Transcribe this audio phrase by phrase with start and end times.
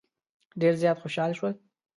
[0.59, 1.53] ډېر زیات خوشال شول.